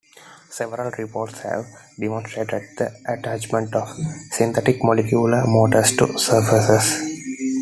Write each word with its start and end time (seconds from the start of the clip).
Several 0.49 0.89
reports 0.97 1.41
have 1.41 1.67
demonstrated 1.99 2.63
the 2.75 2.91
attachment 3.07 3.71
of 3.75 3.87
synthetic 4.31 4.83
molecular 4.83 5.43
motors 5.45 5.95
to 5.95 6.17
surfaces. 6.17 7.07